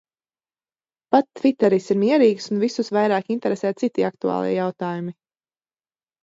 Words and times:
Pat 1.15 1.27
tviteris 1.39 1.89
ir 1.95 1.99
mierīgs 2.03 2.47
un 2.55 2.63
visus 2.63 2.89
vairāk 2.97 3.29
interesē 3.37 3.73
citi 3.83 4.07
aktuālie 4.09 4.57
jautājumi. 4.57 5.15